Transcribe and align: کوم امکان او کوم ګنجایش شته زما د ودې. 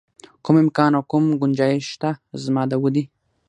کوم 0.43 0.55
امکان 0.63 0.91
او 0.97 1.03
کوم 1.11 1.23
ګنجایش 1.41 1.85
شته 1.93 2.09
زما 2.43 2.63
د 2.69 2.71
ودې. 2.83 3.03